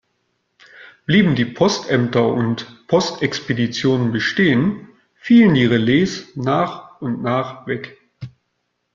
Blieben 1.05 1.35
die 1.35 1.45
Postämter 1.45 2.27
und 2.33 2.87
Postexpeditionen 2.87 4.11
bestehen, 4.11 4.87
fielen 5.13 5.53
die 5.53 5.65
Relais 5.67 6.25
nach 6.33 6.99
und 7.01 7.21
nach 7.21 7.67
weg. 7.67 8.01